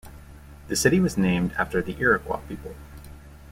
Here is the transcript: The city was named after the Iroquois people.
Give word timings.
The 0.67 0.75
city 0.75 0.99
was 0.99 1.15
named 1.15 1.53
after 1.59 1.79
the 1.79 1.95
Iroquois 1.99 2.39
people. 2.49 2.73